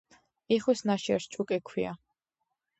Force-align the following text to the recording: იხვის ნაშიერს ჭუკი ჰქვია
იხვის 0.55 0.81
ნაშიერს 0.91 1.29
ჭუკი 1.37 1.61
ჰქვია 1.63 1.95